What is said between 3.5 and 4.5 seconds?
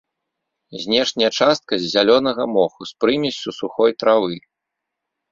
сухой травы.